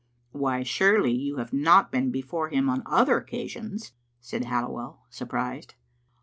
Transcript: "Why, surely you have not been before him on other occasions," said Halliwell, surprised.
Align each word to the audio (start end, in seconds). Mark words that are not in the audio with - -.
"Why, 0.31 0.63
surely 0.63 1.11
you 1.13 1.37
have 1.37 1.53
not 1.53 1.91
been 1.91 2.09
before 2.09 2.49
him 2.49 2.71
on 2.71 2.81
other 2.87 3.17
occasions," 3.19 3.91
said 4.19 4.45
Halliwell, 4.45 5.03
surprised. 5.11 5.75